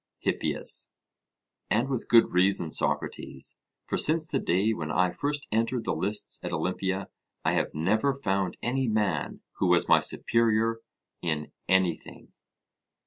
HIPPIAS: 0.21 0.89
And 1.69 1.87
with 1.87 2.07
good 2.09 2.31
reason, 2.33 2.71
Socrates; 2.71 3.55
for 3.85 3.99
since 3.99 4.31
the 4.31 4.39
day 4.39 4.73
when 4.73 4.89
I 4.89 5.11
first 5.11 5.47
entered 5.51 5.83
the 5.85 5.93
lists 5.93 6.43
at 6.43 6.51
Olympia 6.51 7.09
I 7.45 7.51
have 7.51 7.75
never 7.75 8.11
found 8.11 8.57
any 8.63 8.87
man 8.87 9.41
who 9.57 9.67
was 9.67 9.87
my 9.87 9.99
superior 9.99 10.79
in 11.21 11.51
anything. 11.69 12.33